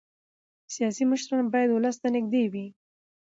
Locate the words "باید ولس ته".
1.53-2.07